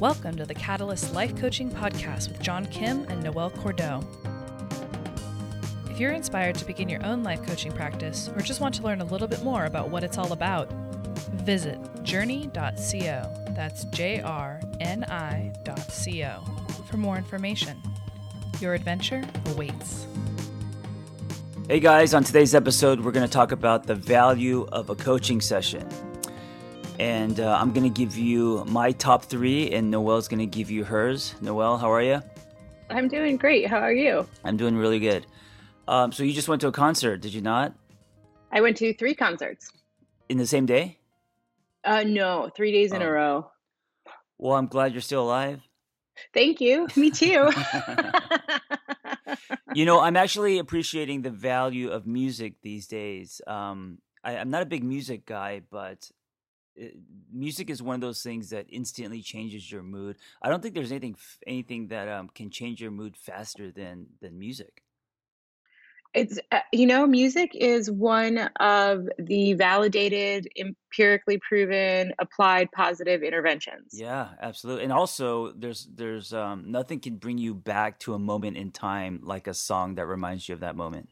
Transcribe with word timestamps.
Welcome 0.00 0.36
to 0.38 0.44
the 0.44 0.54
Catalyst 0.54 1.14
Life 1.14 1.36
Coaching 1.36 1.70
Podcast 1.70 2.28
with 2.28 2.40
John 2.40 2.66
Kim 2.66 3.04
and 3.08 3.22
Noelle 3.22 3.50
Cordeaux. 3.50 4.04
If 5.88 6.00
you're 6.00 6.10
inspired 6.10 6.56
to 6.56 6.64
begin 6.64 6.88
your 6.88 7.04
own 7.06 7.22
life 7.22 7.46
coaching 7.46 7.70
practice 7.70 8.28
or 8.34 8.40
just 8.40 8.60
want 8.60 8.74
to 8.74 8.82
learn 8.82 9.00
a 9.00 9.04
little 9.04 9.28
bit 9.28 9.44
more 9.44 9.66
about 9.66 9.90
what 9.90 10.02
it's 10.02 10.18
all 10.18 10.32
about, 10.32 10.68
visit 11.44 11.78
journey.co. 12.02 13.52
That's 13.54 13.84
J 13.84 14.20
R 14.20 14.60
N 14.80 15.04
I.co 15.04 16.42
for 16.90 16.96
more 16.96 17.16
information. 17.16 17.80
Your 18.60 18.74
adventure 18.74 19.22
awaits. 19.46 20.08
Hey 21.68 21.78
guys, 21.78 22.14
on 22.14 22.24
today's 22.24 22.56
episode, 22.56 23.00
we're 23.00 23.12
going 23.12 23.26
to 23.26 23.32
talk 23.32 23.52
about 23.52 23.86
the 23.86 23.94
value 23.94 24.66
of 24.72 24.90
a 24.90 24.96
coaching 24.96 25.40
session. 25.40 25.88
And 26.98 27.40
uh, 27.40 27.58
I'm 27.60 27.72
going 27.72 27.82
to 27.82 27.90
give 28.00 28.16
you 28.16 28.64
my 28.68 28.92
top 28.92 29.24
three, 29.24 29.72
and 29.72 29.90
Noelle's 29.90 30.28
going 30.28 30.38
to 30.38 30.46
give 30.46 30.70
you 30.70 30.84
hers. 30.84 31.34
Noelle, 31.40 31.76
how 31.76 31.90
are 31.92 32.02
you? 32.02 32.22
I'm 32.90 33.08
doing 33.08 33.36
great. 33.36 33.66
How 33.66 33.78
are 33.78 33.92
you? 33.92 34.26
I'm 34.44 34.56
doing 34.56 34.76
really 34.76 35.00
good. 35.00 35.26
Um, 35.88 36.12
so, 36.12 36.22
you 36.22 36.32
just 36.32 36.48
went 36.48 36.60
to 36.62 36.68
a 36.68 36.72
concert, 36.72 37.20
did 37.20 37.34
you 37.34 37.40
not? 37.40 37.74
I 38.52 38.60
went 38.60 38.76
to 38.78 38.94
three 38.94 39.14
concerts. 39.14 39.70
In 40.28 40.38
the 40.38 40.46
same 40.46 40.66
day? 40.66 40.98
Uh, 41.84 42.04
no, 42.04 42.50
three 42.56 42.72
days 42.72 42.92
in 42.92 43.02
Oh. 43.02 43.06
a 43.06 43.10
row. 43.10 43.50
Well, 44.38 44.56
I'm 44.56 44.66
glad 44.68 44.92
you're 44.92 45.00
still 45.02 45.24
alive. 45.24 45.60
Thank 46.32 46.60
you. 46.60 46.86
Me 46.96 47.10
too. 47.10 47.50
You 49.74 49.84
know, 49.84 49.98
I'm 49.98 50.16
actually 50.16 50.58
appreciating 50.58 51.22
the 51.22 51.30
value 51.30 51.90
of 51.90 52.06
music 52.06 52.54
these 52.62 52.86
days. 52.86 53.40
Um, 53.44 53.98
I, 54.22 54.36
I'm 54.36 54.48
not 54.48 54.62
a 54.62 54.66
big 54.66 54.84
music 54.84 55.26
guy, 55.26 55.62
but 55.68 56.08
it, 56.76 56.96
music 57.32 57.70
is 57.70 57.82
one 57.82 57.94
of 57.94 58.00
those 58.00 58.22
things 58.22 58.50
that 58.50 58.66
instantly 58.68 59.22
changes 59.22 59.70
your 59.70 59.82
mood. 59.82 60.16
I 60.42 60.48
don't 60.48 60.62
think 60.62 60.74
there's 60.74 60.92
anything 60.92 61.16
anything 61.46 61.88
that 61.88 62.08
um, 62.08 62.28
can 62.34 62.50
change 62.50 62.80
your 62.80 62.90
mood 62.90 63.16
faster 63.16 63.70
than 63.70 64.06
than 64.20 64.38
music. 64.38 64.82
it's 66.14 66.38
uh, 66.52 66.60
you 66.72 66.86
know, 66.86 67.06
music 67.06 67.50
is 67.54 67.90
one 67.90 68.38
of 68.60 69.08
the 69.18 69.54
validated, 69.54 70.48
empirically 70.56 71.38
proven, 71.38 72.12
applied 72.18 72.70
positive 72.72 73.22
interventions. 73.22 73.88
Yeah, 73.92 74.28
absolutely. 74.40 74.84
And 74.84 74.92
also, 74.92 75.52
there's 75.52 75.88
there's 75.92 76.32
um, 76.32 76.70
nothing 76.70 77.00
can 77.00 77.16
bring 77.16 77.38
you 77.38 77.54
back 77.54 77.98
to 78.00 78.14
a 78.14 78.18
moment 78.18 78.56
in 78.56 78.70
time 78.70 79.20
like 79.22 79.46
a 79.48 79.54
song 79.54 79.96
that 79.96 80.06
reminds 80.06 80.48
you 80.48 80.54
of 80.54 80.60
that 80.60 80.76
moment. 80.76 81.08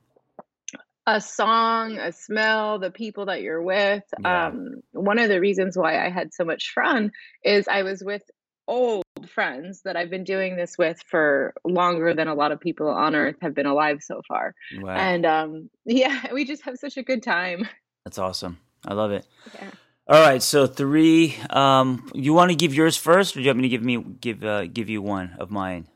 A 1.07 1.21
song, 1.21 1.99
a 1.99 2.13
smell, 2.13 2.79
the 2.79 2.91
people 2.91 3.27
that 3.27 3.43
you're 3.43 3.63
with. 3.63 4.05
Yeah. 4.21 4.47
Um, 4.49 4.83
one 4.93 5.19
of 5.19 5.29
the 5.29 5.41
reasons 5.41 5.77
why 5.77 6.05
I 6.05 6.11
had 6.11 6.33
so 6.33 6.45
much 6.45 6.73
fun 6.75 7.11
is 7.45 7.67
I 7.69 7.83
was 7.83 8.03
with 8.05 8.23
old 8.69 9.05
friends 9.29 9.83
that 9.85 9.97
I've 9.97 10.11
been 10.11 10.25
doing 10.25 10.57
this 10.57 10.79
with 10.79 11.03
for 11.07 11.55
longer 11.65 12.15
than 12.15 12.29
a 12.29 12.35
lot 12.35 12.53
of 12.53 12.61
people 12.61 12.89
on 12.89 13.15
earth 13.15 13.37
have 13.43 13.55
been 13.55 13.67
alive 13.67 13.99
so 14.03 14.23
far. 14.27 14.55
Wow, 14.81 14.95
And 14.95 15.27
um, 15.27 15.71
yeah, 15.85 16.33
we 16.33 16.45
just 16.45 16.63
have 16.63 16.77
such 16.79 16.97
a 16.97 17.03
good 17.03 17.23
time. 17.23 17.69
that's 18.05 18.19
awesome. 18.19 18.59
I 18.87 18.95
love 18.95 19.13
it. 19.13 19.27
Yeah. 19.55 19.71
All 20.09 20.21
right, 20.21 20.43
so 20.43 20.67
three. 20.67 21.37
Um, 21.49 22.11
you 22.13 22.35
want 22.35 22.51
to 22.51 22.57
give 22.57 22.75
yours 22.75 22.97
first, 22.97 23.37
or 23.37 23.41
do 23.41 23.45
you 23.45 23.49
want 23.51 23.59
me 23.59 23.63
to 23.63 23.69
give 23.69 23.85
me 23.85 23.99
give 23.99 24.45
uh, 24.45 24.67
give 24.67 24.91
you 24.91 25.01
one 25.01 25.37
of 25.39 25.51
mine? 25.51 25.87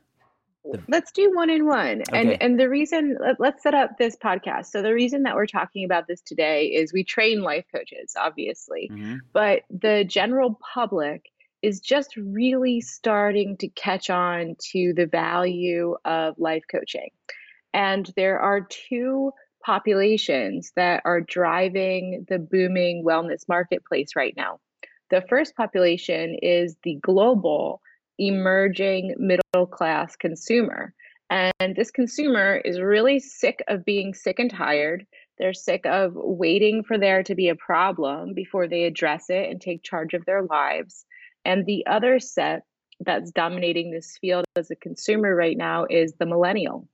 Let's 0.87 1.11
do 1.11 1.33
one 1.33 1.49
in 1.49 1.65
one. 1.65 2.01
Okay. 2.01 2.19
And 2.19 2.41
and 2.41 2.59
the 2.59 2.69
reason 2.69 3.17
let, 3.19 3.39
let's 3.39 3.63
set 3.63 3.73
up 3.73 3.97
this 3.97 4.15
podcast. 4.15 4.67
So 4.67 4.81
the 4.81 4.93
reason 4.93 5.23
that 5.23 5.35
we're 5.35 5.45
talking 5.45 5.85
about 5.85 6.07
this 6.07 6.21
today 6.21 6.67
is 6.67 6.93
we 6.93 7.03
train 7.03 7.41
life 7.41 7.65
coaches, 7.73 8.15
obviously. 8.17 8.89
hmm 8.91 9.15
but 9.33 9.63
the 9.69 10.03
general 10.03 10.59
public 10.73 11.29
is 11.61 11.79
just 11.79 12.15
really 12.17 12.81
starting 12.81 13.57
to 13.57 13.67
catch 13.69 14.09
on 14.09 14.55
to 14.71 14.93
the 14.95 15.05
value 15.05 15.95
of 16.05 16.35
life 16.37 16.63
coaching. 16.71 17.09
And 17.73 18.11
there 18.15 18.39
are 18.39 18.61
two 18.61 19.31
populations 19.63 20.71
that 20.75 21.01
are 21.03 21.21
driving 21.21 22.25
the 22.29 22.39
booming 22.39 23.03
wellness 23.03 23.47
marketplace 23.49 24.15
right 24.15 24.33
now. 24.37 24.59
The 25.09 25.23
first 25.29 25.55
population 25.55 26.37
is 26.41 26.75
the 26.83 26.95
global 27.01 27.81
emerging 28.17 29.15
middle 29.17 29.67
class 29.67 30.15
consumer. 30.15 30.93
And 31.29 31.75
this 31.75 31.91
consumer 31.91 32.61
is 32.63 32.79
really 32.79 33.19
sick 33.19 33.61
of 33.67 33.83
being 33.83 34.13
sick 34.13 34.39
and 34.39 34.49
tired. 34.49 35.05
They're 35.37 35.53
sick 35.53 35.85
of 35.85 36.13
waiting 36.15 36.83
for 36.83 36.97
there 36.97 37.21
to 37.23 37.35
be 37.35 37.49
a 37.49 37.55
problem 37.55 38.33
before 38.33 38.67
they 38.67 38.83
address 38.83 39.29
it 39.29 39.49
and 39.49 39.61
take 39.61 39.83
charge 39.83 40.13
of 40.13 40.25
their 40.25 40.43
lives. 40.43 41.05
And 41.45 41.65
the 41.65 41.85
other 41.85 42.19
set 42.19 42.63
that's 43.01 43.31
dominating 43.31 43.91
this 43.91 44.17
field 44.19 44.45
as 44.55 44.71
a 44.71 44.75
consumer 44.75 45.35
right 45.35 45.57
now 45.57 45.85
is 45.89 46.13
the 46.13 46.25
millennial, 46.25 46.87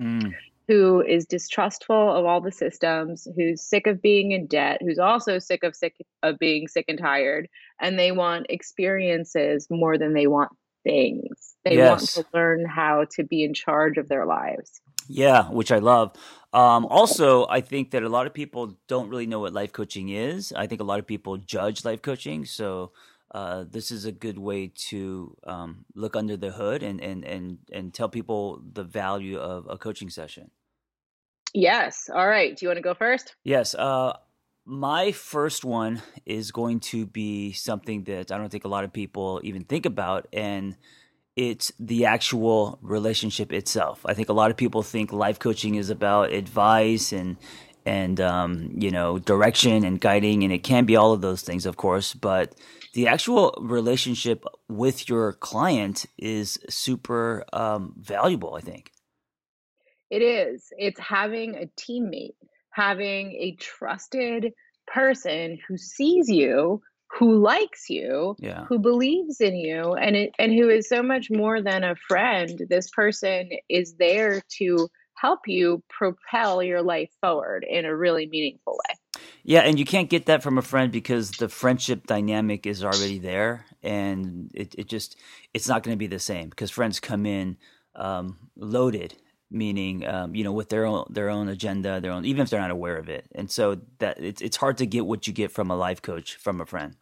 Mm. 0.00 0.32
who 0.68 1.02
is 1.02 1.26
distrustful 1.26 2.16
of 2.16 2.24
all 2.24 2.40
the 2.40 2.50
systems, 2.50 3.28
who's 3.36 3.60
sick 3.60 3.86
of 3.86 4.00
being 4.00 4.32
in 4.32 4.46
debt, 4.46 4.78
who's 4.80 4.98
also 4.98 5.38
sick 5.38 5.62
of 5.62 5.76
sick 5.76 5.94
of 6.22 6.38
being 6.38 6.66
sick 6.66 6.86
and 6.88 6.98
tired, 6.98 7.48
and 7.78 7.98
they 7.98 8.10
want 8.10 8.46
experiences 8.48 9.68
more 9.70 9.98
than 9.98 10.14
they 10.14 10.26
want 10.26 10.50
things. 10.82 11.54
They 11.64 11.78
want 11.78 12.00
to 12.00 12.24
learn 12.34 12.64
how 12.64 13.06
to 13.12 13.24
be 13.24 13.44
in 13.44 13.54
charge 13.54 13.96
of 13.96 14.08
their 14.08 14.26
lives. 14.26 14.80
Yeah, 15.08 15.48
which 15.48 15.70
I 15.70 15.78
love. 15.78 16.16
Um, 16.52 16.86
also, 16.86 17.46
I 17.48 17.60
think 17.60 17.92
that 17.92 18.02
a 18.02 18.08
lot 18.08 18.26
of 18.26 18.34
people 18.34 18.78
don't 18.88 19.08
really 19.08 19.26
know 19.26 19.40
what 19.40 19.52
life 19.52 19.72
coaching 19.72 20.10
is. 20.10 20.52
I 20.52 20.66
think 20.66 20.80
a 20.80 20.84
lot 20.84 20.98
of 20.98 21.06
people 21.06 21.36
judge 21.36 21.84
life 21.84 22.02
coaching. 22.02 22.44
So 22.44 22.92
uh, 23.30 23.64
this 23.70 23.90
is 23.90 24.04
a 24.04 24.12
good 24.12 24.38
way 24.38 24.72
to 24.88 25.36
um, 25.44 25.84
look 25.94 26.16
under 26.16 26.36
the 26.36 26.50
hood 26.50 26.82
and, 26.82 27.00
and, 27.00 27.24
and, 27.24 27.58
and 27.72 27.94
tell 27.94 28.08
people 28.08 28.62
the 28.72 28.84
value 28.84 29.38
of 29.38 29.66
a 29.68 29.78
coaching 29.78 30.10
session. 30.10 30.50
Yes. 31.54 32.10
All 32.12 32.28
right. 32.28 32.56
Do 32.56 32.64
you 32.64 32.68
want 32.68 32.78
to 32.78 32.82
go 32.82 32.94
first? 32.94 33.34
Yes. 33.44 33.74
Uh, 33.74 34.14
my 34.64 35.12
first 35.12 35.64
one 35.64 36.02
is 36.24 36.52
going 36.52 36.80
to 36.80 37.06
be 37.06 37.52
something 37.52 38.04
that 38.04 38.30
I 38.30 38.38
don't 38.38 38.50
think 38.50 38.64
a 38.64 38.68
lot 38.68 38.84
of 38.84 38.92
people 38.92 39.40
even 39.42 39.64
think 39.64 39.86
about, 39.86 40.28
and 40.32 40.76
it's 41.36 41.72
the 41.80 42.04
actual 42.04 42.78
relationship 42.82 43.52
itself. 43.52 44.04
I 44.04 44.14
think 44.14 44.28
a 44.28 44.34
lot 44.34 44.50
of 44.50 44.56
people 44.56 44.82
think 44.82 45.12
life 45.12 45.38
coaching 45.38 45.74
is 45.74 45.90
about 45.90 46.32
advice 46.32 47.12
and 47.12 47.36
and 47.84 48.20
um, 48.20 48.70
you 48.76 48.90
know 48.90 49.18
direction 49.18 49.84
and 49.84 50.00
guiding, 50.00 50.44
and 50.44 50.52
it 50.52 50.62
can 50.62 50.84
be 50.84 50.96
all 50.96 51.12
of 51.12 51.20
those 51.20 51.42
things, 51.42 51.66
of 51.66 51.76
course. 51.76 52.14
But 52.14 52.54
the 52.94 53.08
actual 53.08 53.58
relationship 53.60 54.44
with 54.68 55.08
your 55.08 55.32
client 55.32 56.06
is 56.18 56.58
super 56.68 57.44
um, 57.52 57.94
valuable. 57.98 58.54
I 58.54 58.60
think. 58.60 58.92
It 60.10 60.22
is. 60.22 60.68
It's 60.76 61.00
having 61.00 61.56
a 61.56 61.66
teammate, 61.80 62.34
having 62.72 63.32
a 63.32 63.56
trusted 63.58 64.52
person 64.86 65.58
who 65.68 65.76
sees 65.76 66.28
you, 66.28 66.82
who 67.18 67.38
likes 67.38 67.88
you, 67.90 68.36
Yeah. 68.38 68.64
who 68.68 68.78
believes 68.78 69.40
in 69.40 69.54
you, 69.54 69.94
and 69.94 70.16
it, 70.16 70.34
and 70.38 70.52
who 70.52 70.68
is 70.68 70.88
so 70.88 71.02
much 71.02 71.30
more 71.30 71.60
than 71.62 71.84
a 71.84 71.94
friend. 71.94 72.60
This 72.68 72.90
person 72.90 73.50
is 73.68 73.94
there 73.96 74.42
to 74.58 74.88
help 75.14 75.40
you 75.46 75.82
propel 75.88 76.62
your 76.62 76.82
life 76.82 77.10
forward 77.20 77.64
in 77.68 77.84
a 77.84 77.94
really 77.94 78.26
meaningful 78.26 78.78
way. 78.88 79.22
Yeah, 79.44 79.60
and 79.60 79.78
you 79.78 79.84
can't 79.84 80.08
get 80.08 80.26
that 80.26 80.42
from 80.42 80.56
a 80.58 80.62
friend 80.62 80.90
because 80.90 81.32
the 81.32 81.48
friendship 81.48 82.06
dynamic 82.06 82.66
is 82.66 82.82
already 82.82 83.18
there, 83.18 83.66
and 83.82 84.50
it, 84.54 84.74
it 84.78 84.88
just 84.88 85.16
it's 85.52 85.68
not 85.68 85.82
going 85.82 85.94
to 85.94 85.98
be 85.98 86.06
the 86.06 86.18
same 86.18 86.48
because 86.48 86.70
friends 86.70 87.00
come 87.00 87.26
in 87.26 87.56
um, 87.94 88.38
loaded, 88.56 89.16
meaning 89.52 90.06
um, 90.06 90.34
you 90.34 90.44
know 90.44 90.52
with 90.52 90.68
their 90.68 90.84
own 90.86 91.04
their 91.10 91.28
own 91.30 91.48
agenda, 91.48 92.00
their 92.00 92.12
own 92.12 92.24
even 92.24 92.42
if 92.42 92.50
they're 92.50 92.60
not 92.60 92.70
aware 92.70 92.96
of 92.96 93.08
it, 93.08 93.26
and 93.34 93.50
so 93.50 93.78
that 93.98 94.18
it's 94.18 94.40
it's 94.42 94.56
hard 94.56 94.78
to 94.78 94.86
get 94.86 95.06
what 95.06 95.26
you 95.26 95.32
get 95.32 95.50
from 95.52 95.70
a 95.70 95.76
life 95.76 96.02
coach 96.02 96.36
from 96.36 96.60
a 96.60 96.66
friend. 96.66 96.96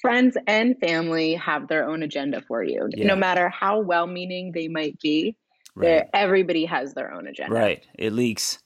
Friends 0.00 0.36
and 0.48 0.76
family 0.80 1.34
have 1.34 1.68
their 1.68 1.88
own 1.88 2.02
agenda 2.02 2.42
for 2.48 2.64
you, 2.64 2.88
Yeah. 2.90 3.06
no 3.06 3.14
matter 3.14 3.48
how 3.48 3.78
well-meaning 3.78 4.50
they 4.52 4.66
might 4.66 4.98
be. 5.00 5.36
Right. 5.76 6.08
Everybody 6.12 6.64
has 6.66 6.92
their 6.92 7.12
own 7.14 7.28
agenda. 7.28 7.54
Right. 7.54 7.84
It 7.96 8.12
leaks. 8.12 8.58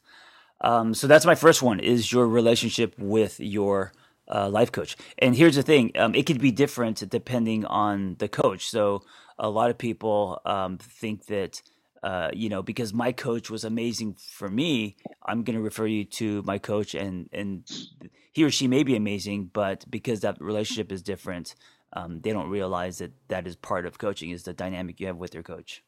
Um, 0.63 0.95
so 0.95 1.07
that's 1.07 1.27
my 1.27 1.35
first 1.35 1.63
one 1.63 1.79
is 1.79 2.11
your 2.11 2.27
relationship 2.27 2.95
with 2.99 3.39
your 3.39 3.93
uh, 4.33 4.49
life 4.49 4.73
coach. 4.73 4.97
And 5.19 5.37
here's 5.37 5.57
the 5.57 5.63
thing 5.63 5.93
um, 5.97 6.15
it 6.15 6.25
could 6.27 6.41
be 6.41 6.51
different 6.51 7.09
depending 7.11 7.65
on 7.67 8.17
the 8.19 8.29
coach. 8.29 8.69
So 8.69 9.03
a 9.39 9.51
lot 9.51 9.71
of 9.71 9.77
people 9.79 10.41
um, 10.47 10.79
think 10.79 11.27
that, 11.27 11.61
uh, 12.07 12.31
you 12.33 12.49
know, 12.49 12.63
because 12.63 12.95
my 12.95 13.11
coach 13.11 13.51
was 13.51 13.65
amazing 13.65 14.15
for 14.15 14.49
me, 14.49 14.95
I'm 15.27 15.43
going 15.43 15.57
to 15.57 15.63
refer 15.63 15.87
you 15.87 16.05
to 16.05 16.41
my 16.43 16.57
coach 16.57 16.95
and, 16.95 17.29
and 17.33 17.69
he 18.33 18.45
or 18.45 18.51
she 18.51 18.69
may 18.69 18.85
be 18.85 18.95
amazing, 18.95 19.51
but 19.53 19.85
because 19.91 20.21
that 20.21 20.41
relationship 20.41 20.93
is 20.93 21.03
different, 21.03 21.57
um, 21.95 22.21
they 22.21 22.31
don't 22.31 22.49
realize 22.49 22.99
that 22.99 23.11
that 23.27 23.49
is 23.49 23.57
part 23.57 23.87
of 23.87 23.99
coaching 23.99 24.31
is 24.31 24.45
the 24.45 24.53
dynamic 24.53 25.01
you 25.01 25.09
have 25.09 25.17
with 25.17 25.35
your 25.35 25.43
coach. 25.43 25.83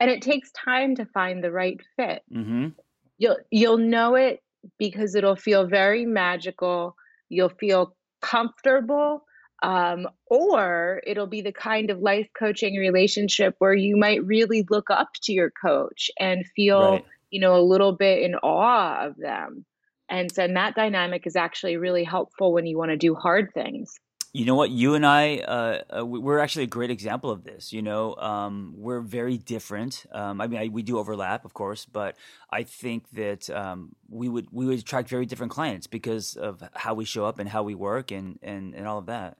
And 0.00 0.10
it 0.10 0.20
takes 0.20 0.50
time 0.50 0.96
to 0.96 1.06
find 1.06 1.44
the 1.44 1.52
right 1.52 1.80
fit. 1.94 2.24
hmm 2.32 2.70
You'll 3.16 3.38
you'll 3.52 3.78
know 3.78 4.16
it 4.16 4.42
because 4.78 5.14
it'll 5.14 5.36
feel 5.36 5.68
very 5.68 6.04
magical. 6.04 6.96
You'll 7.28 7.56
feel 7.60 7.94
comfortable 8.20 9.22
Um, 9.64 10.08
or 10.26 11.00
it'll 11.06 11.26
be 11.26 11.40
the 11.40 11.52
kind 11.52 11.88
of 11.88 11.98
life 12.00 12.28
coaching 12.38 12.76
relationship 12.76 13.54
where 13.60 13.72
you 13.74 13.96
might 13.96 14.22
really 14.24 14.66
look 14.68 14.90
up 14.90 15.08
to 15.22 15.32
your 15.32 15.50
coach 15.50 16.10
and 16.18 16.44
feel, 16.54 16.92
right. 16.92 17.04
you 17.30 17.40
know, 17.40 17.56
a 17.56 17.64
little 17.64 17.92
bit 17.92 18.22
in 18.22 18.34
awe 18.34 19.06
of 19.06 19.16
them. 19.16 19.64
And 20.10 20.30
so 20.30 20.44
and 20.44 20.56
that 20.56 20.74
dynamic 20.74 21.26
is 21.26 21.34
actually 21.34 21.78
really 21.78 22.04
helpful 22.04 22.52
when 22.52 22.66
you 22.66 22.76
want 22.76 22.90
to 22.90 22.98
do 22.98 23.14
hard 23.14 23.54
things. 23.54 23.98
You 24.34 24.44
know 24.44 24.56
what? 24.56 24.70
You 24.70 24.94
and 24.94 25.06
I, 25.06 25.38
uh, 25.38 25.82
uh, 25.98 26.04
we're 26.04 26.40
actually 26.40 26.64
a 26.64 26.66
great 26.66 26.90
example 26.90 27.30
of 27.30 27.44
this. 27.44 27.72
You 27.72 27.82
know, 27.82 28.16
um, 28.16 28.74
we're 28.76 29.00
very 29.00 29.38
different. 29.38 30.04
Um, 30.10 30.40
I 30.40 30.48
mean, 30.48 30.60
I, 30.60 30.68
we 30.68 30.82
do 30.82 30.98
overlap, 30.98 31.44
of 31.44 31.54
course, 31.54 31.86
but 31.86 32.16
I 32.50 32.64
think 32.64 33.08
that 33.12 33.48
um, 33.48 33.94
we 34.10 34.28
would 34.28 34.48
we 34.50 34.66
would 34.66 34.80
attract 34.80 35.08
very 35.08 35.24
different 35.24 35.52
clients 35.52 35.86
because 35.86 36.36
of 36.36 36.68
how 36.74 36.94
we 36.94 37.04
show 37.04 37.24
up 37.24 37.38
and 37.38 37.48
how 37.48 37.62
we 37.62 37.76
work 37.76 38.10
and 38.10 38.40
and 38.42 38.74
and 38.74 38.88
all 38.88 38.98
of 38.98 39.06
that. 39.06 39.38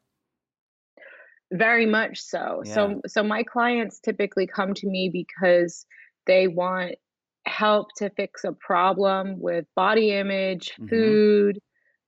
Very 1.54 1.86
much 1.86 2.20
so. 2.20 2.62
Yeah. 2.64 2.74
So 2.74 3.00
so 3.06 3.22
my 3.22 3.44
clients 3.44 4.00
typically 4.00 4.46
come 4.46 4.74
to 4.74 4.86
me 4.88 5.08
because 5.12 5.86
they 6.26 6.48
want 6.48 6.96
help 7.46 7.88
to 7.98 8.10
fix 8.10 8.42
a 8.44 8.52
problem 8.52 9.40
with 9.40 9.64
body 9.76 10.10
image, 10.10 10.72
mm-hmm. 10.72 10.88
food, 10.88 11.58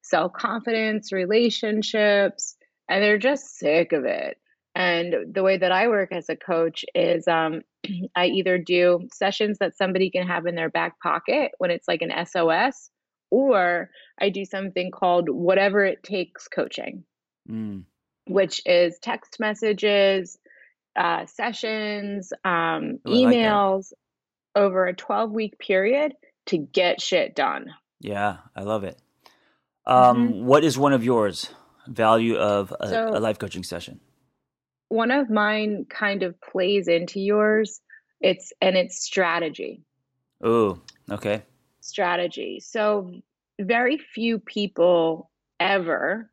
self 0.03 0.33
confidence, 0.33 1.13
relationships, 1.13 2.57
and 2.89 3.03
they're 3.03 3.19
just 3.19 3.57
sick 3.57 3.93
of 3.93 4.05
it. 4.05 4.37
And 4.75 5.33
the 5.33 5.43
way 5.43 5.57
that 5.57 5.73
I 5.73 5.89
work 5.89 6.13
as 6.13 6.29
a 6.29 6.37
coach 6.37 6.85
is 6.95 7.27
um, 7.29 7.63
I 8.17 8.27
either 8.27 8.59
do 8.59 9.09
sessions 9.13 9.59
that 9.61 9.77
somebody 9.77 10.11
can 10.11 10.27
have 10.27 10.47
in 10.47 10.57
their 10.57 10.71
back 10.71 11.01
pocket 11.01 11.53
when 11.59 11.71
it's 11.71 11.89
like 11.89 12.03
an 12.03 12.27
SOS, 12.27 12.91
or 13.31 13.91
I 14.21 14.31
do 14.31 14.45
something 14.45 14.91
called 14.91 15.29
whatever 15.29 15.85
it 15.85 16.03
takes 16.03 16.49
coaching, 16.49 17.05
mm. 17.49 17.85
Which 18.27 18.63
is 18.67 18.99
text 19.01 19.39
messages, 19.41 20.39
uh, 20.97 21.27
sessions, 21.27 22.33
um, 22.45 22.99
emails, 23.07 23.93
like 24.57 24.65
over 24.65 24.87
a 24.87 24.95
12 24.95 25.31
week 25.33 25.59
period 25.59 26.15
to 26.47 26.59
get 26.59 27.01
shit 27.01 27.35
done. 27.35 27.67
Yeah, 28.01 28.39
I 28.55 28.63
love 28.63 28.85
it. 28.85 28.99
Um, 29.87 30.29
mm-hmm. 30.29 30.45
what 30.47 30.65
is 30.65 30.77
one 30.77 30.93
of 30.93 31.05
yours 31.05 31.51
value 31.87 32.37
of 32.37 32.75
a, 32.81 32.89
so, 32.89 33.09
a 33.17 33.21
life 33.21 33.39
coaching 33.39 33.63
session? 33.63 34.01
One 34.89 35.11
of 35.11 35.31
mine 35.31 35.87
kind 35.89 36.23
of 36.23 36.41
plays 36.41 36.89
into 36.89 37.21
yours. 37.21 37.81
It's 38.21 38.53
and 38.61 38.77
it's 38.77 39.05
strategy. 39.05 39.83
Oh, 40.43 40.81
okay. 41.11 41.43
Strategy. 41.81 42.61
So 42.61 43.13
very 43.61 43.99
few 43.99 44.39
people 44.39 45.31
ever 45.61 46.31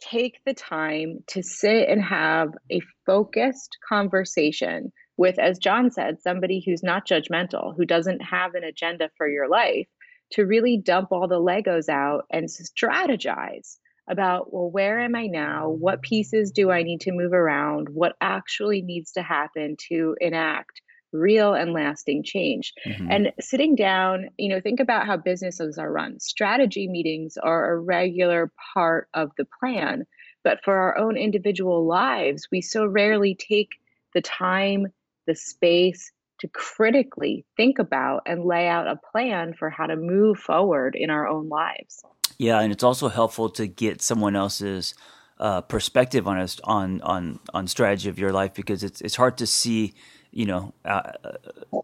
take 0.00 0.40
the 0.44 0.54
time 0.54 1.24
to 1.28 1.42
sit 1.42 1.88
and 1.88 2.02
have 2.02 2.48
a 2.70 2.80
focused 3.04 3.78
conversation 3.88 4.92
with, 5.16 5.38
as 5.38 5.58
John 5.58 5.90
said, 5.90 6.20
somebody 6.20 6.62
who's 6.64 6.82
not 6.82 7.08
judgmental, 7.08 7.74
who 7.76 7.86
doesn't 7.86 8.20
have 8.20 8.54
an 8.54 8.64
agenda 8.64 9.10
for 9.16 9.28
your 9.28 9.48
life, 9.48 9.88
to 10.32 10.44
really 10.44 10.76
dump 10.76 11.12
all 11.12 11.28
the 11.28 11.40
Legos 11.40 11.88
out 11.88 12.24
and 12.30 12.48
strategize 12.48 13.78
about, 14.08 14.52
well, 14.52 14.70
where 14.70 15.00
am 15.00 15.16
I 15.16 15.26
now? 15.26 15.68
What 15.68 16.02
pieces 16.02 16.52
do 16.52 16.70
I 16.70 16.82
need 16.82 17.00
to 17.02 17.12
move 17.12 17.32
around? 17.32 17.88
What 17.88 18.16
actually 18.20 18.82
needs 18.82 19.12
to 19.12 19.22
happen 19.22 19.76
to 19.88 20.16
enact 20.20 20.80
real 21.16 21.54
and 21.54 21.72
lasting 21.72 22.22
change? 22.24 22.72
Mm-hmm. 22.86 23.10
And 23.10 23.32
sitting 23.40 23.74
down, 23.74 24.28
you 24.38 24.48
know, 24.48 24.60
think 24.60 24.80
about 24.80 25.06
how 25.06 25.16
businesses 25.16 25.78
are 25.78 25.90
run. 25.90 26.20
Strategy 26.20 26.88
meetings 26.88 27.36
are 27.36 27.72
a 27.72 27.78
regular 27.78 28.52
part 28.74 29.08
of 29.14 29.30
the 29.36 29.46
plan. 29.60 30.06
But 30.44 30.60
for 30.64 30.74
our 30.76 30.96
own 30.96 31.16
individual 31.16 31.86
lives, 31.86 32.48
we 32.52 32.60
so 32.60 32.86
rarely 32.86 33.34
take 33.34 33.70
the 34.14 34.22
time 34.22 34.86
the 35.26 35.34
space 35.34 36.12
to 36.38 36.48
critically 36.48 37.44
think 37.56 37.78
about 37.78 38.22
and 38.26 38.44
lay 38.44 38.68
out 38.68 38.86
a 38.86 39.00
plan 39.12 39.54
for 39.58 39.70
how 39.70 39.86
to 39.86 39.96
move 39.96 40.38
forward 40.38 40.94
in 40.94 41.10
our 41.10 41.26
own 41.26 41.48
lives. 41.48 42.04
Yeah, 42.38 42.60
and 42.60 42.72
it's 42.72 42.84
also 42.84 43.08
helpful 43.08 43.48
to 43.50 43.66
get 43.66 44.02
someone 44.02 44.36
else's 44.36 44.94
uh, 45.38 45.60
perspective 45.62 46.26
on 46.26 46.38
us 46.38 46.60
on 46.64 47.00
on 47.02 47.38
on 47.52 47.66
strategy 47.66 48.08
of 48.08 48.18
your 48.18 48.32
life 48.32 48.54
because 48.54 48.82
it's 48.82 49.00
it's 49.00 49.16
hard 49.16 49.38
to 49.38 49.46
see, 49.46 49.94
you 50.36 50.44
know, 50.44 50.74
uh, 50.84 51.12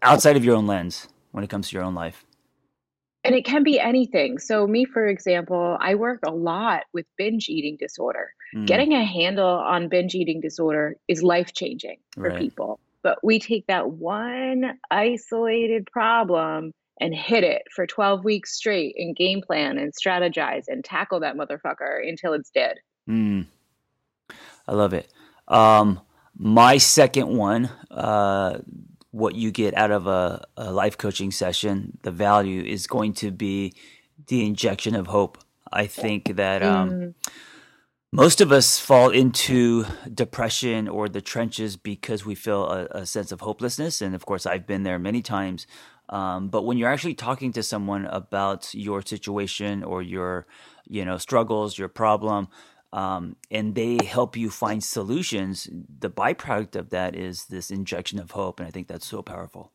outside 0.03 0.37
of 0.37 0.45
your 0.45 0.55
own 0.55 0.67
lens 0.67 1.07
when 1.31 1.43
it 1.43 1.49
comes 1.49 1.69
to 1.69 1.75
your 1.75 1.83
own 1.83 1.95
life. 1.95 2.23
And 3.23 3.33
it 3.33 3.45
can 3.45 3.63
be 3.63 3.79
anything. 3.79 4.37
So, 4.37 4.67
me, 4.67 4.85
for 4.85 5.07
example, 5.07 5.77
I 5.79 5.95
work 5.95 6.19
a 6.23 6.31
lot 6.31 6.83
with 6.93 7.07
binge 7.17 7.49
eating 7.49 7.77
disorder. 7.79 8.33
Mm. 8.55 8.67
Getting 8.67 8.93
a 8.93 9.03
handle 9.03 9.47
on 9.47 9.87
binge 9.87 10.13
eating 10.13 10.39
disorder 10.39 10.97
is 11.07 11.23
life 11.23 11.53
changing 11.53 11.97
for 12.13 12.29
right. 12.29 12.37
people. 12.37 12.79
But 13.01 13.23
we 13.23 13.39
take 13.39 13.65
that 13.67 13.89
one 13.89 14.77
isolated 14.91 15.87
problem 15.91 16.73
and 16.99 17.15
hit 17.15 17.43
it 17.43 17.63
for 17.75 17.87
12 17.87 18.23
weeks 18.23 18.55
straight 18.55 18.95
and 18.99 19.15
game 19.15 19.41
plan 19.41 19.79
and 19.79 19.93
strategize 19.93 20.65
and 20.67 20.85
tackle 20.85 21.21
that 21.21 21.35
motherfucker 21.35 22.07
until 22.07 22.33
it's 22.33 22.51
dead. 22.51 22.77
Mm. 23.09 23.47
I 24.67 24.73
love 24.73 24.93
it. 24.93 25.11
Um, 25.47 25.99
my 26.37 26.77
second 26.77 27.27
one, 27.27 27.69
uh, 27.91 28.59
what 29.11 29.35
you 29.35 29.51
get 29.51 29.75
out 29.75 29.91
of 29.91 30.07
a, 30.07 30.45
a, 30.57 30.71
life 30.71 30.97
coaching 30.97 31.31
session, 31.31 31.97
the 32.01 32.11
value 32.11 32.63
is 32.63 32.87
going 32.87 33.13
to 33.13 33.31
be 33.31 33.73
the 34.27 34.45
injection 34.45 34.95
of 34.95 35.07
hope. 35.07 35.37
I 35.71 35.87
think 35.87 36.35
that 36.35 36.63
um, 36.63 36.89
mm 36.89 37.13
most 38.13 38.41
of 38.41 38.51
us 38.51 38.77
fall 38.77 39.09
into 39.09 39.85
depression 40.13 40.87
or 40.87 41.09
the 41.09 41.19
trenches 41.19 41.75
because 41.75 42.23
we 42.23 42.35
feel 42.35 42.69
a, 42.69 42.85
a 42.91 43.05
sense 43.07 43.31
of 43.31 43.41
hopelessness. 43.41 44.03
And 44.03 44.13
of 44.13 44.23
course, 44.23 44.45
I've 44.45 44.67
been 44.67 44.83
there 44.83 44.99
many 44.99 45.23
times. 45.23 45.65
Um, 46.09 46.49
but 46.49 46.61
when 46.61 46.77
you're 46.77 46.91
actually 46.91 47.15
talking 47.15 47.51
to 47.53 47.63
someone 47.63 48.05
about 48.05 48.71
your 48.71 49.01
situation 49.01 49.83
or 49.83 50.03
your, 50.03 50.45
you 50.87 51.03
know, 51.03 51.17
struggles, 51.17 51.79
your 51.79 51.87
problem, 51.87 52.49
um, 52.93 53.37
and 53.49 53.73
they 53.73 53.97
help 54.05 54.37
you 54.37 54.51
find 54.51 54.83
solutions, 54.83 55.67
the 55.99 56.11
byproduct 56.11 56.75
of 56.75 56.91
that 56.91 57.15
is 57.15 57.45
this 57.45 57.71
injection 57.71 58.19
of 58.19 58.31
hope. 58.31 58.59
And 58.59 58.67
I 58.67 58.71
think 58.71 58.87
that's 58.87 59.07
so 59.07 59.23
powerful. 59.23 59.71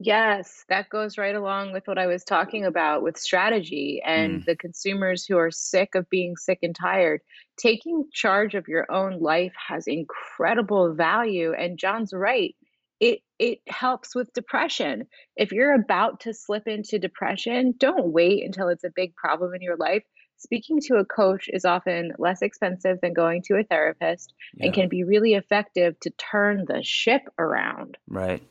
Yes, 0.00 0.64
that 0.68 0.90
goes 0.90 1.16
right 1.16 1.36
along 1.36 1.72
with 1.72 1.86
what 1.86 1.98
I 1.98 2.08
was 2.08 2.24
talking 2.24 2.64
about 2.64 3.02
with 3.02 3.16
strategy 3.16 4.02
and 4.04 4.42
mm. 4.42 4.44
the 4.44 4.56
consumers 4.56 5.24
who 5.24 5.38
are 5.38 5.52
sick 5.52 5.94
of 5.94 6.10
being 6.10 6.36
sick 6.36 6.58
and 6.62 6.74
tired. 6.74 7.20
Taking 7.56 8.04
charge 8.12 8.56
of 8.56 8.66
your 8.66 8.90
own 8.90 9.20
life 9.20 9.54
has 9.68 9.86
incredible 9.86 10.94
value 10.94 11.54
and 11.54 11.78
John's 11.78 12.12
right. 12.12 12.56
It 12.98 13.20
it 13.38 13.60
helps 13.68 14.14
with 14.14 14.32
depression. 14.32 15.06
If 15.36 15.52
you're 15.52 15.74
about 15.74 16.20
to 16.20 16.34
slip 16.34 16.66
into 16.66 16.98
depression, 16.98 17.74
don't 17.78 18.12
wait 18.12 18.44
until 18.44 18.68
it's 18.68 18.84
a 18.84 18.92
big 18.94 19.14
problem 19.14 19.54
in 19.54 19.62
your 19.62 19.76
life. 19.76 20.02
Speaking 20.38 20.80
to 20.82 20.96
a 20.96 21.04
coach 21.04 21.48
is 21.52 21.64
often 21.64 22.12
less 22.18 22.42
expensive 22.42 23.00
than 23.00 23.14
going 23.14 23.42
to 23.42 23.56
a 23.56 23.64
therapist 23.64 24.34
yeah. 24.54 24.66
and 24.66 24.74
can 24.74 24.88
be 24.88 25.02
really 25.02 25.34
effective 25.34 25.98
to 26.00 26.10
turn 26.10 26.66
the 26.68 26.82
ship 26.82 27.22
around. 27.38 27.96
Right. 28.06 28.42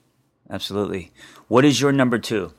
Absolutely. 0.49 1.11
What 1.47 1.65
is 1.65 1.79
your 1.79 1.91
number 1.91 2.17
two? 2.17 2.51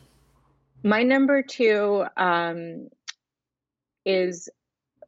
My 0.82 1.02
number 1.02 1.42
two 1.42 2.04
um, 2.16 2.88
is 4.04 4.48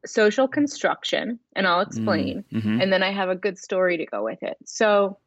social 0.06 0.48
construction, 0.48 1.38
and 1.54 1.66
I'll 1.66 1.80
explain. 1.80 2.44
Mm, 2.52 2.58
mm-hmm. 2.58 2.80
And 2.80 2.92
then 2.92 3.02
I 3.02 3.12
have 3.12 3.28
a 3.28 3.36
good 3.36 3.58
story 3.58 3.96
to 3.98 4.06
go 4.06 4.24
with 4.24 4.42
it. 4.42 4.56
So, 4.64 5.18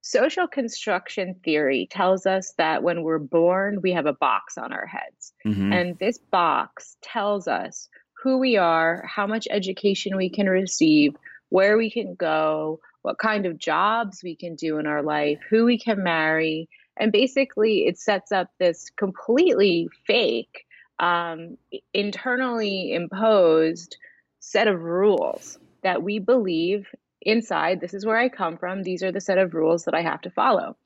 social 0.00 0.46
construction 0.46 1.36
theory 1.44 1.88
tells 1.90 2.26
us 2.26 2.54
that 2.58 2.82
when 2.82 3.02
we're 3.02 3.18
born, 3.18 3.80
we 3.82 3.92
have 3.92 4.06
a 4.06 4.12
box 4.12 4.58
on 4.58 4.72
our 4.72 4.86
heads. 4.86 5.32
Mm-hmm. 5.46 5.72
And 5.72 5.98
this 5.98 6.18
box 6.18 6.96
tells 7.02 7.48
us 7.48 7.88
who 8.22 8.38
we 8.38 8.56
are, 8.56 9.04
how 9.06 9.26
much 9.26 9.46
education 9.50 10.16
we 10.16 10.30
can 10.30 10.48
receive, 10.48 11.14
where 11.50 11.76
we 11.76 11.90
can 11.90 12.14
go, 12.14 12.80
what 13.02 13.18
kind 13.18 13.46
of 13.46 13.58
jobs 13.58 14.22
we 14.22 14.36
can 14.36 14.54
do 14.54 14.78
in 14.78 14.86
our 14.86 15.02
life, 15.02 15.38
who 15.48 15.64
we 15.64 15.78
can 15.78 16.02
marry. 16.02 16.68
And 16.98 17.12
basically, 17.12 17.86
it 17.86 17.98
sets 17.98 18.32
up 18.32 18.50
this 18.58 18.90
completely 18.96 19.88
fake, 20.06 20.64
um, 20.98 21.56
internally 21.94 22.92
imposed 22.92 23.96
set 24.40 24.66
of 24.66 24.80
rules 24.80 25.58
that 25.82 26.02
we 26.02 26.18
believe 26.18 26.86
inside 27.22 27.80
this 27.80 27.94
is 27.94 28.06
where 28.06 28.18
I 28.18 28.28
come 28.28 28.56
from, 28.56 28.82
these 28.82 29.02
are 29.02 29.12
the 29.12 29.20
set 29.20 29.38
of 29.38 29.54
rules 29.54 29.84
that 29.84 29.94
I 29.94 30.02
have 30.02 30.20
to 30.22 30.30
follow. 30.30 30.76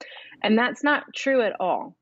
And 0.43 0.59
that's 0.59 0.83
not 0.83 1.15
true 1.15 1.43
at 1.43 1.61
all. 1.61 1.97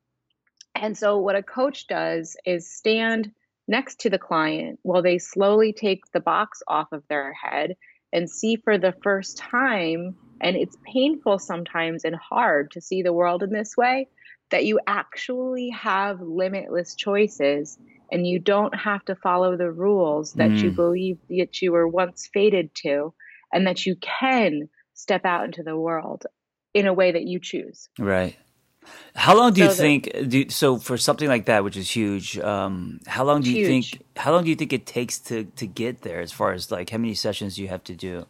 And 0.75 0.97
so, 0.97 1.17
what 1.17 1.35
a 1.35 1.43
coach 1.43 1.87
does 1.87 2.37
is 2.45 2.69
stand 2.69 3.31
next 3.71 4.01
to 4.01 4.09
the 4.09 4.19
client 4.19 4.77
while 4.83 5.01
they 5.01 5.17
slowly 5.17 5.73
take 5.73 6.01
the 6.13 6.19
box 6.19 6.61
off 6.67 6.91
of 6.91 7.03
their 7.07 7.33
head 7.33 7.75
and 8.13 8.29
see 8.29 8.57
for 8.57 8.77
the 8.77 8.93
first 9.01 9.37
time, 9.37 10.15
and 10.41 10.55
it's 10.55 10.77
painful 10.93 11.39
sometimes 11.39 12.03
and 12.03 12.15
hard 12.15 12.69
to 12.71 12.81
see 12.81 13.01
the 13.01 13.13
world 13.13 13.41
in 13.41 13.49
this 13.49 13.75
way, 13.75 14.07
that 14.51 14.65
you 14.65 14.79
actually 14.85 15.69
have 15.69 16.19
limitless 16.21 16.95
choices 16.95 17.79
and 18.11 18.27
you 18.27 18.37
don't 18.37 18.75
have 18.75 19.03
to 19.05 19.15
follow 19.15 19.55
the 19.55 19.71
rules 19.71 20.33
that 20.33 20.51
mm. 20.51 20.61
you 20.61 20.71
believe 20.71 21.17
that 21.29 21.61
you 21.61 21.71
were 21.71 21.87
once 21.87 22.29
fated 22.33 22.69
to. 22.75 23.13
and 23.53 23.67
that 23.67 23.85
you 23.85 23.95
can 23.97 24.69
step 24.93 25.25
out 25.25 25.45
into 25.45 25.63
the 25.63 25.77
world 25.77 26.25
in 26.73 26.87
a 26.87 26.93
way 26.93 27.11
that 27.11 27.23
you 27.23 27.39
choose. 27.39 27.89
Right. 27.99 28.37
How 29.15 29.35
long 29.35 29.53
do 29.53 29.61
so 29.61 29.67
you 29.67 29.73
think? 29.73 30.29
Do, 30.29 30.49
so 30.49 30.77
for 30.77 30.97
something 30.97 31.27
like 31.27 31.45
that, 31.45 31.63
which 31.63 31.77
is 31.77 31.89
huge, 31.89 32.39
um, 32.39 32.99
how 33.05 33.23
long 33.23 33.41
do 33.41 33.51
you 33.51 33.67
huge. 33.67 33.91
think? 33.91 34.03
How 34.15 34.31
long 34.31 34.43
do 34.43 34.49
you 34.49 34.55
think 34.55 34.73
it 34.73 34.85
takes 34.85 35.19
to 35.19 35.45
to 35.45 35.67
get 35.67 36.01
there? 36.01 36.21
As 36.21 36.31
far 36.31 36.53
as 36.53 36.71
like 36.71 36.89
how 36.89 36.97
many 36.97 37.13
sessions 37.13 37.57
you 37.57 37.67
have 37.67 37.83
to 37.85 37.95
do? 37.95 38.25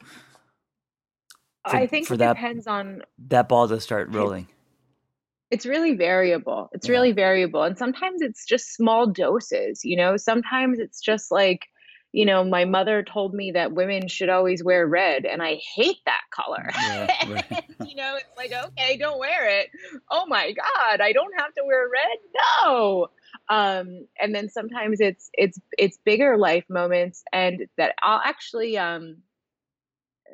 For, 1.70 1.75
I 1.75 1.88
think 1.88 2.10
it 2.10 2.17
that, 2.17 2.34
depends 2.34 2.65
on 2.67 3.03
that 3.29 3.48
ball 3.48 3.67
to 3.67 3.79
start 3.79 4.10
rolling. 4.12 4.48
It's 5.51 5.65
really 5.65 5.96
variable. 5.96 6.70
It's 6.72 6.88
yeah. 6.88 6.93
really 6.93 7.12
variable, 7.12 7.63
and 7.63 7.77
sometimes 7.77 8.22
it's 8.22 8.46
just 8.46 8.74
small 8.74 9.08
doses. 9.08 9.81
You 9.84 9.98
know, 9.98 10.17
sometimes 10.17 10.79
it's 10.79 11.01
just 11.01 11.31
like 11.31 11.67
you 12.13 12.25
know, 12.25 12.43
my 12.43 12.65
mother 12.65 13.03
told 13.03 13.34
me 13.34 13.51
that 13.51 13.72
women 13.72 14.08
should 14.08 14.29
always 14.29 14.63
wear 14.63 14.86
red, 14.86 15.25
and 15.25 15.41
I 15.41 15.60
hate 15.75 16.00
that 16.05 16.22
color. 16.34 16.70
Yeah, 16.74 17.08
right. 17.29 17.63
you 17.91 17.98
know, 17.98 18.15
it's 18.15 18.38
like, 18.38 18.53
okay, 18.53 18.95
don't 18.95 19.19
wear 19.19 19.60
it. 19.60 19.69
Oh 20.10 20.25
my 20.25 20.53
God, 20.53 21.01
I 21.01 21.12
don't 21.12 21.33
have 21.38 21.53
to 21.55 21.63
wear 21.65 21.89
red. 21.89 22.17
No. 22.63 23.07
Um, 23.50 24.07
and 24.17 24.33
then 24.33 24.50
sometimes 24.50 25.01
it's 25.01 25.29
it's 25.33 25.60
it's 25.77 25.98
bigger 26.05 26.38
life 26.38 26.63
moments, 26.69 27.24
and 27.33 27.67
that 27.77 27.95
I'll 28.01 28.21
actually 28.24 28.77
um, 28.77 29.17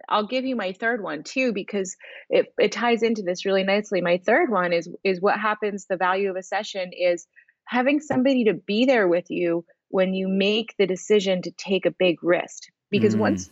I'll 0.07 0.27
give 0.27 0.45
you 0.45 0.55
my 0.55 0.73
third 0.73 1.01
one 1.01 1.23
too 1.23 1.51
because 1.51 1.95
it 2.29 2.53
it 2.59 2.71
ties 2.71 3.01
into 3.01 3.23
this 3.23 3.43
really 3.43 3.63
nicely. 3.63 4.01
My 4.01 4.21
third 4.23 4.51
one 4.51 4.71
is 4.71 4.87
is 5.03 5.19
what 5.19 5.39
happens. 5.39 5.87
The 5.89 5.97
value 5.97 6.29
of 6.29 6.35
a 6.35 6.43
session 6.43 6.91
is 6.93 7.25
having 7.65 8.01
somebody 8.01 8.45
to 8.45 8.53
be 8.53 8.85
there 8.85 9.07
with 9.07 9.25
you 9.29 9.65
when 9.89 10.13
you 10.13 10.27
make 10.27 10.75
the 10.77 10.85
decision 10.85 11.41
to 11.41 11.51
take 11.51 11.87
a 11.87 11.91
big 11.91 12.23
risk. 12.23 12.63
Because 12.91 13.15
mm. 13.15 13.19
once 13.19 13.49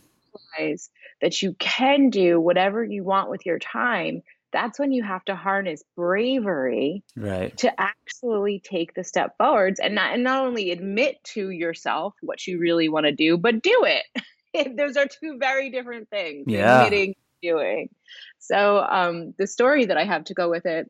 realize 0.58 0.90
that 1.22 1.42
you 1.42 1.56
can 1.60 2.10
do 2.10 2.40
whatever 2.40 2.84
you 2.84 3.04
want 3.04 3.30
with 3.30 3.46
your 3.46 3.60
time, 3.60 4.22
that's 4.52 4.80
when 4.80 4.92
you 4.92 5.04
have 5.04 5.24
to 5.26 5.36
harness 5.36 5.84
bravery 5.98 7.04
right. 7.16 7.56
to 7.58 7.72
actually 7.80 8.62
take 8.64 8.94
the 8.94 9.04
step 9.04 9.36
forwards 9.38 9.80
and 9.80 9.96
not 9.96 10.14
and 10.14 10.24
not 10.24 10.46
only 10.46 10.72
admit 10.72 11.22
to 11.24 11.50
yourself 11.50 12.14
what 12.22 12.48
you 12.48 12.58
really 12.60 12.88
want 12.88 13.06
to 13.06 13.12
do, 13.12 13.38
but 13.38 13.62
do 13.62 13.86
it. 13.86 14.78
Those 14.78 14.96
are 14.96 15.08
two 15.08 15.38
very 15.40 15.70
different 15.70 16.10
things. 16.10 16.46
Yeah. 16.48 16.84
Admitting, 16.84 17.16
doing. 17.42 17.90
So 18.40 18.80
um, 18.80 19.34
the 19.38 19.48
story 19.48 19.86
that 19.86 19.98
I 19.98 20.06
have 20.06 20.26
to 20.26 20.34
go 20.34 20.50
with 20.50 20.66
it 20.66 20.90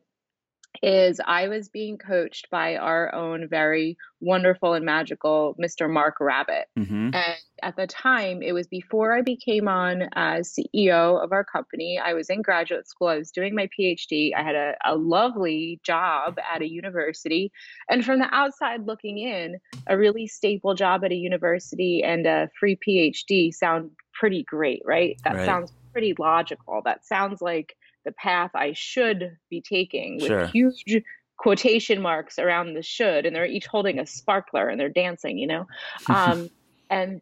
is 0.82 1.20
I 1.26 1.48
was 1.48 1.68
being 1.68 1.98
coached 1.98 2.48
by 2.50 2.76
our 2.76 3.14
own 3.14 3.48
very 3.48 3.96
wonderful 4.20 4.74
and 4.74 4.84
magical 4.84 5.56
Mr. 5.60 5.90
Mark 5.90 6.16
Rabbit. 6.20 6.66
Mm-hmm. 6.78 7.14
And 7.14 7.36
at 7.62 7.76
the 7.76 7.86
time, 7.86 8.42
it 8.42 8.52
was 8.52 8.66
before 8.66 9.16
I 9.16 9.22
became 9.22 9.68
on 9.68 10.08
as 10.14 10.54
CEO 10.54 11.22
of 11.22 11.32
our 11.32 11.44
company. 11.44 12.00
I 12.02 12.14
was 12.14 12.30
in 12.30 12.42
graduate 12.42 12.88
school, 12.88 13.08
I 13.08 13.18
was 13.18 13.30
doing 13.30 13.54
my 13.54 13.68
PhD. 13.78 14.30
I 14.36 14.42
had 14.42 14.54
a, 14.54 14.74
a 14.84 14.96
lovely 14.96 15.80
job 15.82 16.38
at 16.52 16.62
a 16.62 16.68
university. 16.68 17.50
And 17.90 18.04
from 18.04 18.18
the 18.18 18.32
outside 18.34 18.86
looking 18.86 19.18
in, 19.18 19.58
a 19.86 19.96
really 19.96 20.26
stable 20.26 20.74
job 20.74 21.04
at 21.04 21.12
a 21.12 21.16
university 21.16 22.02
and 22.02 22.26
a 22.26 22.48
free 22.58 22.76
PhD 22.76 23.52
sound 23.52 23.90
pretty 24.12 24.42
great, 24.44 24.82
right? 24.84 25.18
That 25.24 25.36
right. 25.36 25.46
sounds 25.46 25.72
pretty 25.92 26.14
logical. 26.18 26.82
That 26.84 27.06
sounds 27.06 27.40
like 27.40 27.74
the 28.06 28.12
path 28.12 28.52
I 28.54 28.72
should 28.72 29.36
be 29.50 29.60
taking 29.60 30.16
with 30.16 30.28
sure. 30.28 30.46
huge 30.46 31.02
quotation 31.36 32.00
marks 32.00 32.38
around 32.38 32.72
the 32.72 32.82
should, 32.82 33.26
and 33.26 33.36
they're 33.36 33.44
each 33.44 33.66
holding 33.66 33.98
a 33.98 34.06
sparkler 34.06 34.68
and 34.68 34.80
they're 34.80 34.88
dancing, 34.88 35.36
you 35.36 35.46
know? 35.46 35.66
Um, 36.08 36.48
and, 36.88 37.20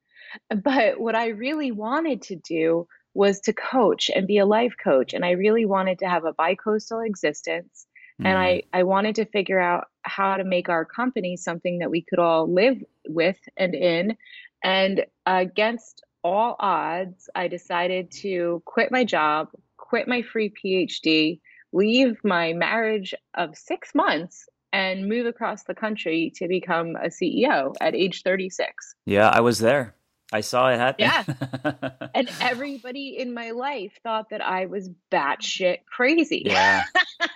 but 0.62 1.00
what 1.00 1.14
I 1.14 1.28
really 1.28 1.70
wanted 1.70 2.20
to 2.22 2.36
do 2.36 2.86
was 3.14 3.40
to 3.40 3.52
coach 3.52 4.10
and 4.14 4.26
be 4.26 4.38
a 4.38 4.46
life 4.46 4.74
coach. 4.82 5.14
And 5.14 5.24
I 5.24 5.30
really 5.30 5.64
wanted 5.64 6.00
to 6.00 6.08
have 6.08 6.24
a 6.24 6.32
bicoastal 6.32 7.06
existence. 7.06 7.86
Mm. 8.20 8.26
And 8.26 8.38
I, 8.38 8.52
mm-hmm. 8.52 8.76
I 8.80 8.82
wanted 8.82 9.14
to 9.16 9.24
figure 9.24 9.60
out 9.60 9.86
how 10.02 10.36
to 10.36 10.44
make 10.44 10.68
our 10.68 10.84
company 10.84 11.36
something 11.36 11.78
that 11.78 11.90
we 11.90 12.02
could 12.02 12.18
all 12.18 12.52
live 12.52 12.82
with 13.08 13.38
and 13.56 13.74
in. 13.74 14.16
And 14.64 15.06
against 15.26 16.02
all 16.24 16.56
odds, 16.58 17.28
I 17.34 17.48
decided 17.48 18.10
to 18.22 18.62
quit 18.64 18.90
my 18.90 19.04
job, 19.04 19.48
quit 19.94 20.08
my 20.08 20.22
free 20.22 20.52
PhD, 20.52 21.38
leave 21.72 22.16
my 22.24 22.52
marriage 22.52 23.14
of 23.34 23.56
six 23.56 23.94
months, 23.94 24.48
and 24.72 25.08
move 25.08 25.24
across 25.24 25.62
the 25.62 25.74
country 25.74 26.32
to 26.34 26.48
become 26.48 26.96
a 26.96 27.06
CEO 27.06 27.76
at 27.80 27.94
age 27.94 28.22
36. 28.24 28.96
Yeah, 29.06 29.28
I 29.28 29.38
was 29.38 29.60
there. 29.60 29.94
I 30.32 30.40
saw 30.40 30.68
it 30.70 30.78
happen. 30.78 31.04
Yeah. 31.04 32.08
and 32.14 32.28
everybody 32.40 33.16
in 33.16 33.34
my 33.34 33.52
life 33.52 33.92
thought 34.02 34.30
that 34.30 34.44
I 34.44 34.66
was 34.66 34.90
batshit 35.12 35.84
crazy. 35.86 36.42
Yeah. 36.44 36.82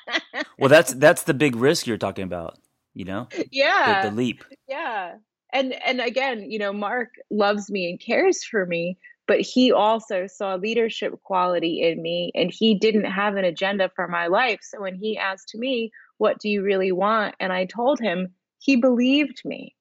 well, 0.58 0.68
that's 0.68 0.94
that's 0.94 1.22
the 1.22 1.34
big 1.34 1.54
risk 1.54 1.86
you're 1.86 1.96
talking 1.96 2.24
about, 2.24 2.58
you 2.92 3.04
know? 3.04 3.28
Yeah. 3.52 4.02
The, 4.02 4.10
the 4.10 4.16
leap. 4.16 4.44
Yeah. 4.68 5.14
And 5.52 5.74
and 5.86 6.00
again, 6.00 6.50
you 6.50 6.58
know, 6.58 6.72
Mark 6.72 7.10
loves 7.30 7.70
me 7.70 7.88
and 7.88 8.00
cares 8.00 8.42
for 8.42 8.66
me, 8.66 8.98
but 9.28 9.40
he 9.40 9.70
also 9.70 10.26
saw 10.26 10.54
leadership 10.56 11.12
quality 11.22 11.82
in 11.82 12.02
me 12.02 12.32
and 12.34 12.50
he 12.52 12.74
didn't 12.74 13.04
have 13.04 13.36
an 13.36 13.44
agenda 13.44 13.90
for 13.94 14.08
my 14.08 14.26
life. 14.26 14.58
So 14.62 14.80
when 14.80 14.96
he 14.96 15.16
asked 15.16 15.54
me 15.54 15.92
what 16.16 16.40
do 16.40 16.48
you 16.48 16.62
really 16.62 16.90
want? 16.90 17.36
and 17.38 17.52
i 17.52 17.64
told 17.64 18.00
him 18.00 18.28
he 18.58 18.74
believed 18.74 19.40
me 19.44 19.76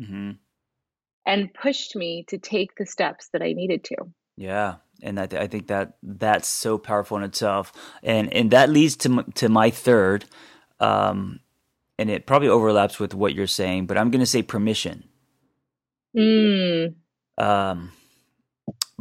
mm-hmm. 0.00 0.32
and 1.26 1.54
pushed 1.54 1.96
me 1.96 2.24
to 2.28 2.38
take 2.38 2.76
the 2.76 2.86
steps 2.86 3.30
that 3.32 3.42
i 3.42 3.52
needed 3.52 3.82
to. 3.84 3.96
Yeah 4.36 4.76
and 5.02 5.18
I, 5.18 5.26
th- 5.26 5.42
I 5.42 5.48
think 5.48 5.66
that 5.66 5.94
that's 6.02 6.48
so 6.48 6.78
powerful 6.78 7.16
in 7.16 7.24
itself. 7.24 7.72
And 8.02 8.32
and 8.32 8.50
that 8.52 8.70
leads 8.70 8.96
to 8.98 9.08
m- 9.10 9.32
to 9.34 9.48
my 9.48 9.70
third 9.70 10.24
um 10.80 11.40
and 11.98 12.08
it 12.08 12.26
probably 12.26 12.48
overlaps 12.48 12.98
with 12.98 13.14
what 13.14 13.34
you're 13.34 13.46
saying 13.46 13.86
but 13.86 13.98
i'm 13.98 14.10
going 14.10 14.20
to 14.20 14.26
say 14.26 14.42
permission. 14.42 15.04
Mm. 16.16 16.94
um 17.38 17.92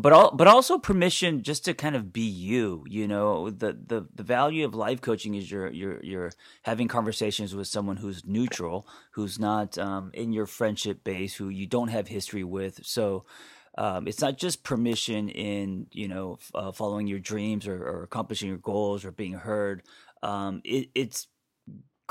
but 0.01 0.13
all, 0.13 0.35
but 0.35 0.47
also 0.47 0.77
permission 0.77 1.43
just 1.43 1.65
to 1.65 1.73
kind 1.73 1.95
of 1.95 2.11
be 2.11 2.21
you 2.21 2.83
you 2.87 3.07
know? 3.07 3.49
The 3.49 3.73
the 3.73 4.07
the 4.13 4.23
value 4.23 4.65
of 4.65 4.75
life 4.75 5.01
coaching 5.01 5.35
is 5.35 5.49
you're 5.49 5.71
you're 5.71 6.03
you're 6.03 6.31
having 6.63 6.87
conversations 6.87 7.55
with 7.55 7.67
someone 7.67 7.97
who's 7.97 8.25
neutral 8.25 8.87
who's 9.11 9.39
not 9.39 9.77
um, 9.77 10.11
in 10.13 10.31
your 10.31 10.45
friendship 10.45 11.03
base 11.03 11.35
who 11.35 11.49
you 11.49 11.67
don't 11.67 11.89
have 11.89 12.07
history 12.07 12.43
with. 12.43 12.79
So 12.83 13.25
um, 13.77 14.07
it's 14.07 14.21
not 14.21 14.37
just 14.37 14.63
permission 14.63 15.29
in 15.29 15.87
you 15.91 16.07
know 16.07 16.39
uh, 16.53 16.71
following 16.71 17.07
your 17.07 17.19
dreams 17.19 17.67
or, 17.67 17.75
or, 17.75 18.03
accomplishing 18.03 18.49
your 18.49 18.57
goals 18.57 19.05
or 19.05 19.11
being 19.11 19.33
heard. 19.33 19.83
Um, 20.21 20.61
it, 20.63 20.89
it's 20.93 21.27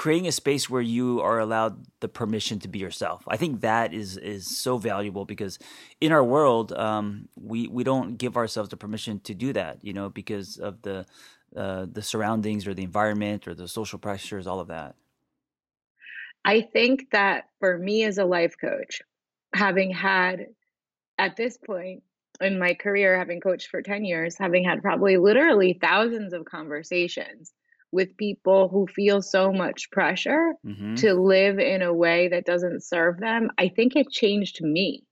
creating 0.00 0.26
a 0.26 0.32
space 0.32 0.70
where 0.70 0.80
you 0.80 1.20
are 1.20 1.38
allowed 1.38 1.84
the 2.00 2.08
permission 2.08 2.58
to 2.58 2.68
be 2.68 2.78
yourself. 2.78 3.22
I 3.28 3.36
think 3.36 3.60
that 3.60 3.92
is 3.92 4.16
is 4.16 4.46
so 4.46 4.78
valuable 4.78 5.26
because 5.26 5.58
in 6.00 6.10
our 6.10 6.24
world, 6.24 6.72
um, 6.72 7.28
we 7.36 7.68
we 7.68 7.84
don't 7.84 8.16
give 8.16 8.34
ourselves 8.38 8.70
the 8.70 8.78
permission 8.78 9.20
to 9.20 9.34
do 9.34 9.52
that. 9.52 9.84
You 9.84 9.92
know, 9.92 10.08
because 10.08 10.56
of 10.56 10.80
the 10.80 11.04
uh, 11.54 11.84
the 11.92 12.00
surroundings 12.00 12.66
or 12.66 12.72
the 12.72 12.82
environment 12.82 13.46
or 13.46 13.54
the 13.54 13.68
social 13.68 13.98
pressures, 13.98 14.46
all 14.46 14.58
of 14.58 14.68
that. 14.68 14.94
I 16.46 16.62
think 16.62 17.10
that 17.10 17.50
for 17.58 17.76
me 17.76 18.04
as 18.04 18.16
a 18.16 18.24
life 18.24 18.54
coach, 18.58 19.02
having 19.54 19.90
had 19.90 20.46
at 21.18 21.36
this 21.36 21.58
point 21.58 22.02
in 22.40 22.58
my 22.58 22.72
career, 22.72 23.18
having 23.18 23.42
coached 23.42 23.68
for 23.68 23.82
10 23.82 24.06
years, 24.06 24.38
having 24.38 24.64
had 24.64 24.80
probably 24.80 25.18
literally 25.18 25.78
thousands 25.78 26.32
of 26.32 26.46
conversations 26.46 27.52
with 27.92 28.16
people 28.16 28.68
who 28.68 28.86
feel 28.86 29.20
so 29.22 29.52
much 29.52 29.90
pressure 29.90 30.54
mm-hmm. 30.64 30.94
to 30.96 31.14
live 31.14 31.58
in 31.58 31.82
a 31.82 31.92
way 31.92 32.28
that 32.28 32.46
doesn't 32.46 32.84
serve 32.84 33.18
them, 33.18 33.50
I 33.58 33.68
think 33.68 33.96
it 33.96 34.10
changed 34.10 34.62
me. 34.62 35.04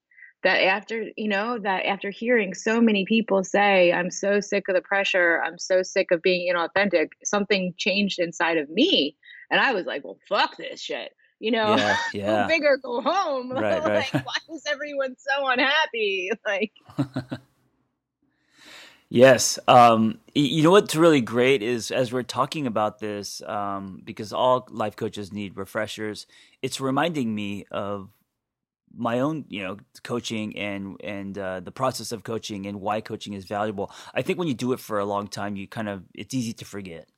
That 0.45 0.63
after, 0.63 1.07
you 1.17 1.27
know, 1.27 1.59
that 1.59 1.85
after 1.85 2.11
hearing 2.11 2.55
so 2.55 2.81
many 2.81 3.05
people 3.05 3.43
say, 3.43 3.93
I'm 3.93 4.09
so 4.09 4.39
sick 4.39 4.69
of 4.69 4.77
the 4.77 4.81
pressure, 4.81 5.43
I'm 5.45 5.59
so 5.59 5.83
sick 5.83 6.13
of 6.13 6.23
being 6.23 6.55
inauthentic, 6.55 7.09
something 7.25 7.75
changed 7.77 8.21
inside 8.21 8.57
of 8.57 8.71
me. 8.71 9.17
And 9.51 9.61
I 9.61 9.73
was 9.73 9.85
like, 9.85 10.05
well, 10.05 10.19
fuck 10.29 10.57
this 10.57 10.81
shit. 10.81 11.13
You 11.41 11.53
know, 11.53 11.77
yeah, 11.77 11.97
yeah. 12.15 12.27
go 12.43 12.49
big 12.49 12.63
or 12.65 12.77
go 12.79 13.01
home. 13.01 13.51
Right, 13.59 13.83
like, 13.83 14.15
right. 14.15 14.25
why 14.25 14.55
is 14.55 14.65
everyone 14.69 15.17
so 15.19 15.47
unhappy? 15.49 16.31
Like, 16.47 16.73
Yes. 19.11 19.59
Um, 19.67 20.21
you 20.35 20.63
know 20.63 20.71
what's 20.71 20.95
really 20.95 21.23
great 21.23 21.63
is 21.63 21.91
as 21.91 22.13
we're 22.13 22.23
talking 22.23 22.67
about 22.67 22.99
this, 22.99 23.41
um, 23.43 24.03
because 24.05 24.33
all 24.35 24.67
life 24.71 24.97
coaches 24.97 25.33
need 25.33 25.57
refreshers, 25.57 26.27
it's 26.61 26.79
reminding 26.81 27.35
me 27.35 27.65
of 27.71 28.11
my 28.95 29.21
own, 29.21 29.47
you 29.49 29.63
know, 29.63 29.79
coaching 30.03 30.57
and 30.59 31.01
and 31.03 31.39
uh, 31.39 31.61
the 31.61 31.71
process 31.73 32.13
of 32.13 32.23
coaching 32.23 32.67
and 32.67 32.81
why 32.81 33.01
coaching 33.01 33.33
is 33.33 33.47
valuable. 33.47 33.91
I 34.15 34.21
think 34.23 34.39
when 34.39 34.49
you 34.49 34.55
do 34.55 34.73
it 34.73 34.81
for 34.81 34.99
a 34.99 35.07
long 35.07 35.27
time, 35.29 35.57
you 35.57 35.67
kind 35.67 35.89
of 35.89 36.05
it's 36.15 36.35
easy 36.35 36.53
to 36.55 36.65
forget. 36.67 37.09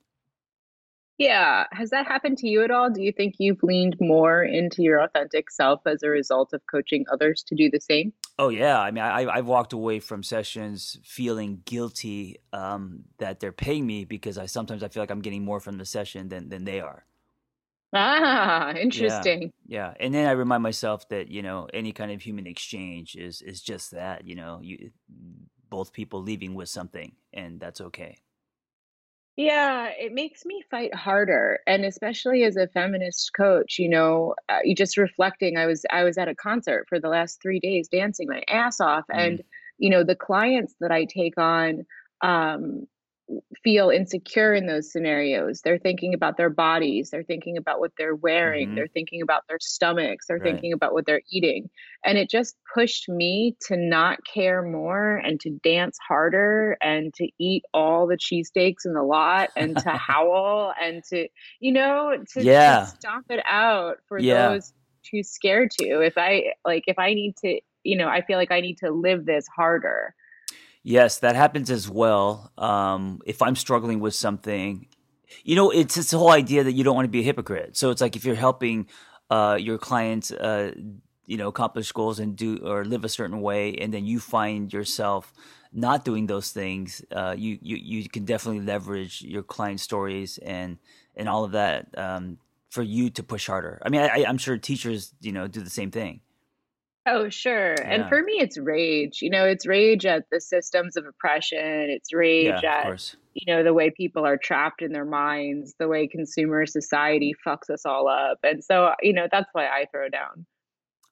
Yeah. 1.17 1.65
Has 1.71 1.89
that 1.91 2.07
happened 2.07 2.37
to 2.39 2.47
you 2.47 2.63
at 2.63 2.71
all? 2.71 2.89
Do 2.89 3.01
you 3.03 3.11
think 3.11 3.35
you've 3.37 3.61
leaned 3.63 3.97
more 3.99 4.43
into 4.43 4.81
your 4.81 5.01
authentic 5.01 5.51
self 5.51 5.81
as 5.85 6.03
a 6.03 6.09
result 6.09 6.53
of 6.53 6.61
coaching 6.71 7.05
others 7.11 7.43
to 7.47 7.55
do 7.55 7.69
the 7.69 7.81
same? 7.81 8.13
Oh 8.39 8.49
yeah, 8.49 8.79
I 8.79 8.91
mean, 8.91 9.03
I, 9.03 9.27
I've 9.27 9.45
walked 9.45 9.73
away 9.73 9.99
from 9.99 10.23
sessions 10.23 10.97
feeling 11.03 11.61
guilty 11.65 12.37
um, 12.53 13.03
that 13.19 13.39
they're 13.39 13.51
paying 13.51 13.85
me 13.85 14.03
because 14.05 14.37
I 14.37 14.45
sometimes 14.47 14.81
I 14.83 14.87
feel 14.87 15.03
like 15.03 15.11
I'm 15.11 15.21
getting 15.21 15.45
more 15.45 15.59
from 15.59 15.77
the 15.77 15.85
session 15.85 16.29
than 16.29 16.49
than 16.49 16.63
they 16.63 16.79
are. 16.79 17.05
Ah, 17.93 18.73
interesting. 18.75 19.51
Yeah, 19.65 19.93
and 19.99 20.13
then 20.13 20.27
I 20.27 20.31
remind 20.31 20.63
myself 20.63 21.07
that 21.09 21.29
you 21.29 21.41
know 21.41 21.67
any 21.73 21.91
kind 21.93 22.11
of 22.11 22.21
human 22.21 22.47
exchange 22.47 23.15
is 23.15 23.41
is 23.41 23.61
just 23.61 23.91
that. 23.91 24.25
You 24.25 24.35
know, 24.35 24.59
you 24.61 24.91
both 25.69 25.93
people 25.93 26.21
leaving 26.21 26.55
with 26.55 26.69
something, 26.69 27.15
and 27.33 27.59
that's 27.59 27.79
okay. 27.81 28.17
Yeah, 29.37 29.87
it 29.97 30.13
makes 30.13 30.45
me 30.45 30.61
fight 30.69 30.93
harder, 30.93 31.59
and 31.65 31.85
especially 31.85 32.43
as 32.43 32.57
a 32.57 32.67
feminist 32.67 33.31
coach, 33.35 33.79
you 33.79 33.87
know, 33.89 34.35
uh, 34.49 34.59
you 34.63 34.75
just 34.75 34.97
reflecting. 34.97 35.57
I 35.57 35.65
was 35.65 35.83
I 35.89 36.03
was 36.03 36.17
at 36.17 36.27
a 36.27 36.35
concert 36.35 36.85
for 36.89 36.99
the 36.99 37.07
last 37.09 37.41
three 37.41 37.59
days, 37.59 37.87
dancing 37.87 38.27
my 38.29 38.43
ass 38.49 38.79
off, 38.81 39.05
Mm, 39.13 39.37
and 39.37 39.41
you 39.77 39.89
know, 39.89 40.03
the 40.03 40.15
clients 40.17 40.75
that 40.81 40.91
I 40.91 41.05
take 41.05 41.37
on, 41.37 41.85
um, 42.21 42.85
feel 43.63 43.89
insecure 43.89 44.53
in 44.53 44.67
those 44.67 44.91
scenarios. 44.91 45.61
They're 45.61 45.77
thinking 45.79 46.13
about 46.13 46.37
their 46.37 46.49
bodies, 46.49 47.09
they're 47.11 47.23
thinking 47.23 47.57
about 47.57 47.79
what 47.79 47.91
they're 47.97 48.15
wearing, 48.15 48.71
hmm 48.71 48.75
they're 48.75 48.87
thinking 48.93 49.21
about 49.21 49.43
their 49.47 49.59
stomachs, 49.61 50.27
they're 50.27 50.39
Right. 50.39 50.41
thinking 50.41 50.73
about 50.73 50.93
what 50.93 51.05
they're 51.05 51.21
eating. 51.31 51.69
And 52.05 52.17
it 52.17 52.29
just 52.29 52.55
pushed 52.73 53.07
me 53.09 53.55
to 53.67 53.77
not 53.77 54.19
care 54.31 54.61
more 54.61 55.17
and 55.17 55.39
to 55.41 55.51
dance 55.63 55.97
harder 56.07 56.77
and 56.81 57.13
to 57.15 57.29
eat 57.39 57.63
all 57.73 58.07
the 58.07 58.17
cheesesteaks 58.17 58.85
in 58.85 58.93
the 58.93 59.03
lot 59.03 59.49
and 59.55 59.77
to 59.79 59.91
howl 59.97 60.73
and 60.81 61.03
to, 61.09 61.27
you 61.59 61.71
know, 61.71 62.15
to 62.33 62.45
to 62.65 62.75
Yeah, 62.75 62.93
stomp 62.97 63.25
it 63.29 63.43
out 63.47 63.97
for 64.07 64.21
yeah. 64.21 64.23
those 64.23 64.73
too 65.03 65.23
scared 65.23 65.71
to. 65.79 66.01
If 66.01 66.13
I 66.17 66.53
like 66.65 66.83
if 66.87 66.99
I 66.99 67.13
need 67.13 67.35
to, 67.37 67.59
you 67.83 67.97
know, 67.97 68.07
I 68.07 68.21
feel 68.21 68.37
like 68.37 68.51
I 68.51 68.61
need 68.61 68.77
to 68.79 68.91
live 68.91 69.25
this 69.25 69.47
harder. 69.55 70.13
Yes, 70.83 71.19
that 71.19 71.35
happens 71.35 71.69
as 71.69 71.89
well. 71.89 72.51
Um, 72.57 73.21
if 73.25 73.41
I'm 73.41 73.55
struggling 73.55 73.99
with 73.99 74.15
something, 74.15 74.87
you 75.43 75.55
know, 75.55 75.69
it's 75.69 75.95
this 75.95 76.11
whole 76.11 76.31
idea 76.31 76.63
that 76.63 76.73
you 76.73 76.83
don't 76.83 76.95
want 76.95 77.05
to 77.05 77.09
be 77.11 77.19
a 77.19 77.23
hypocrite. 77.23 77.77
So 77.77 77.91
it's 77.91 78.01
like 78.01 78.15
if 78.15 78.25
you're 78.25 78.35
helping 78.35 78.87
uh, 79.29 79.57
your 79.59 79.77
clients, 79.77 80.31
uh, 80.31 80.73
you 81.27 81.37
know, 81.37 81.47
accomplish 81.47 81.91
goals 81.91 82.19
and 82.19 82.35
do 82.35 82.57
or 82.63 82.83
live 82.83 83.05
a 83.05 83.09
certain 83.09 83.41
way, 83.41 83.75
and 83.75 83.93
then 83.93 84.05
you 84.05 84.19
find 84.19 84.73
yourself 84.73 85.31
not 85.71 86.03
doing 86.03 86.25
those 86.27 86.51
things, 86.51 87.03
uh, 87.11 87.35
you 87.37 87.59
you 87.61 87.77
you 87.77 88.09
can 88.09 88.25
definitely 88.25 88.61
leverage 88.61 89.21
your 89.21 89.43
client 89.43 89.79
stories 89.79 90.39
and 90.39 90.77
and 91.15 91.29
all 91.29 91.43
of 91.43 91.51
that 91.51 91.87
um, 91.97 92.39
for 92.69 92.81
you 92.81 93.09
to 93.11 93.23
push 93.23 93.47
harder. 93.47 93.79
I 93.85 93.89
mean, 93.89 94.01
I, 94.01 94.25
I'm 94.27 94.37
sure 94.37 94.57
teachers, 94.57 95.13
you 95.21 95.31
know, 95.31 95.47
do 95.47 95.61
the 95.61 95.69
same 95.69 95.91
thing. 95.91 96.21
Oh, 97.07 97.29
sure. 97.29 97.73
And 97.73 98.07
for 98.07 98.21
me, 98.21 98.33
it's 98.33 98.59
rage. 98.59 99.21
You 99.21 99.31
know, 99.31 99.45
it's 99.45 99.65
rage 99.65 100.05
at 100.05 100.25
the 100.31 100.39
systems 100.39 100.95
of 100.95 101.05
oppression. 101.05 101.89
It's 101.89 102.13
rage 102.13 102.49
of 102.49 102.63
at, 102.63 103.15
you 103.33 103.51
know, 103.51 103.63
the 103.63 103.73
way 103.73 103.89
people 103.89 104.23
are 104.25 104.37
trapped 104.37 104.83
in 104.83 104.91
their 104.91 105.05
minds, 105.05 105.73
the 105.79 105.87
way 105.87 106.07
consumer 106.07 106.65
society 106.67 107.33
fucks 107.45 107.71
us 107.71 107.85
all 107.87 108.07
up. 108.07 108.37
And 108.43 108.63
so, 108.63 108.93
you 109.01 109.13
know, 109.13 109.27
that's 109.31 109.49
why 109.53 109.65
I 109.65 109.87
throw 109.91 110.09
down. 110.09 110.45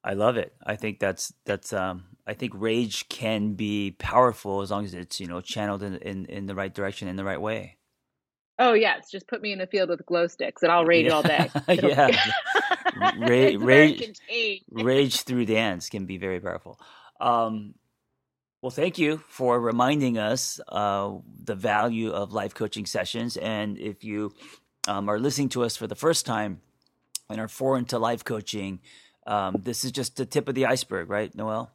I 0.03 0.13
love 0.13 0.37
it. 0.37 0.53
I 0.63 0.75
think 0.75 0.99
that's 0.99 1.33
that's 1.45 1.73
um 1.73 2.05
I 2.27 2.33
think 2.33 2.53
rage 2.55 3.09
can 3.09 3.55
be 3.55 3.95
powerful 3.97 4.61
as 4.61 4.69
long 4.69 4.85
as 4.85 4.93
it's, 4.93 5.19
you 5.19 5.27
know, 5.27 5.41
channeled 5.41 5.81
in 5.81 5.95
in, 5.95 6.25
in 6.27 6.45
the 6.45 6.55
right 6.55 6.73
direction 6.73 7.07
in 7.07 7.15
the 7.15 7.25
right 7.25 7.41
way. 7.41 7.78
Oh, 8.59 8.73
yes, 8.73 9.09
just 9.09 9.27
put 9.27 9.41
me 9.41 9.53
in 9.53 9.61
a 9.61 9.67
field 9.67 9.89
with 9.89 10.05
glow 10.05 10.27
sticks 10.27 10.61
and 10.63 10.71
I'll 10.71 10.85
rage 10.85 11.05
Yeah. 11.05 11.13
all 11.13 11.23
day. 11.23 11.49
Yeah. 11.69 12.11
Rage 13.17 13.55
rage 13.57 14.19
rage 14.71 15.21
through 15.21 15.45
dance 15.45 15.89
can 15.89 16.05
be 16.05 16.17
very 16.17 16.39
powerful. 16.39 16.79
Um 17.21 17.75
well, 18.61 18.71
thank 18.71 18.97
you 18.97 19.21
for 19.29 19.57
reminding 19.57 20.17
us 20.17 20.59
uh, 20.67 21.13
the 21.45 21.55
value 21.55 22.11
of 22.11 22.33
life 22.33 22.53
coaching 22.53 22.85
sessions. 22.85 23.37
And 23.37 23.77
if 23.77 24.03
you 24.03 24.33
um, 24.85 25.07
are 25.07 25.17
listening 25.17 25.47
to 25.49 25.63
us 25.63 25.77
for 25.77 25.87
the 25.87 25.95
first 25.95 26.25
time 26.25 26.59
and 27.29 27.39
are 27.39 27.47
foreign 27.47 27.85
to 27.85 27.99
life 27.99 28.25
coaching, 28.25 28.81
um, 29.25 29.61
this 29.63 29.85
is 29.85 29.93
just 29.93 30.17
the 30.17 30.25
tip 30.25 30.49
of 30.49 30.55
the 30.55 30.65
iceberg, 30.65 31.09
right, 31.09 31.33
Noelle? 31.33 31.71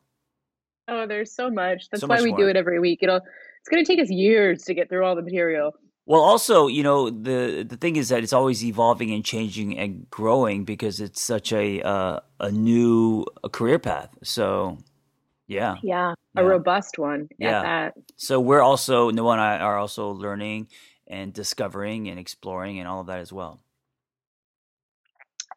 Oh, 0.86 1.06
there's 1.06 1.32
so 1.32 1.48
much. 1.48 1.84
So 1.84 1.88
That's 1.92 2.02
why 2.02 2.16
much 2.16 2.24
we 2.24 2.32
do 2.34 2.48
it 2.48 2.56
every 2.56 2.80
week. 2.80 2.98
It'll, 3.02 3.16
it's 3.16 3.68
going 3.70 3.82
to 3.82 3.90
take 3.90 4.02
us 4.02 4.10
years 4.10 4.64
to 4.64 4.74
get 4.74 4.90
through 4.90 5.06
all 5.06 5.16
the 5.16 5.22
material. 5.22 5.74
Well, 6.06 6.20
also, 6.22 6.66
you 6.68 6.82
know, 6.82 7.10
the 7.10 7.64
the 7.68 7.76
thing 7.78 7.96
is 7.96 8.10
that 8.10 8.22
it's 8.22 8.32
always 8.34 8.64
evolving 8.64 9.12
and 9.12 9.24
changing 9.24 9.78
and 9.78 10.08
growing 10.10 10.64
because 10.64 11.00
it's 11.00 11.22
such 11.22 11.52
a 11.52 11.82
uh, 11.82 12.20
a 12.40 12.52
new 12.52 13.24
uh 13.44 13.48
career 13.48 13.78
path. 13.78 14.16
So, 14.22 14.78
yeah, 15.48 15.78
Yeah, 15.82 16.14
a 16.36 16.44
yeah, 16.44 16.44
robust 16.44 16.98
one 16.98 17.28
yeah. 17.38 17.70
So 18.16 18.40
we're 18.40 18.62
also 18.62 19.10
Noelle 19.10 19.32
and 19.32 19.40
I 19.40 19.58
are 19.58 19.78
also 19.78 20.10
learning 20.10 20.68
and 21.08 21.32
discovering 21.32 22.08
and 22.08 22.18
exploring 22.18 22.78
and 22.80 22.88
all 22.88 23.00
of 23.00 23.06
that 23.08 23.20
as 23.20 23.32
well. 23.32 23.60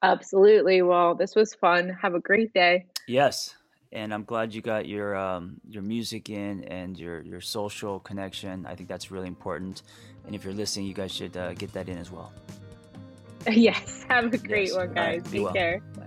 Absolutely. 0.04 0.82
Well, 0.82 1.16
this 1.16 1.36
was 1.36 1.54
fun. 1.56 1.90
Have 2.02 2.16
a 2.16 2.20
great 2.20 2.54
day. 2.54 2.86
Yes, 3.08 3.56
and 3.92 4.14
I'm 4.14 4.24
glad 4.24 4.54
you 4.54 4.62
got 4.62 4.88
your 4.88 5.16
um, 5.16 5.60
your 5.68 5.84
music 5.84 6.30
in 6.30 6.64
and 6.66 6.98
your 6.98 7.22
your 7.22 7.42
social 7.42 8.00
connection. 8.00 8.66
I 8.66 8.76
think 8.76 8.90
that's 8.90 9.12
really 9.12 9.28
important. 9.28 9.84
And 10.26 10.36
if 10.36 10.44
you're 10.44 10.54
listening, 10.54 10.88
you 10.88 10.94
guys 10.94 11.12
should 11.12 11.36
uh, 11.38 11.54
get 11.54 11.72
that 11.74 11.88
in 11.90 11.98
as 11.98 12.12
well. 12.12 12.32
Yes. 13.50 14.04
Have 14.10 14.34
a 14.34 14.38
great 14.38 14.68
Yes. 14.70 14.76
one, 14.76 14.94
guys. 14.94 15.22
right. 15.22 15.24
Be 15.32 15.38
Take 15.38 15.44
well. 15.46 15.54
care. 15.54 15.80
Bye. 15.96 16.07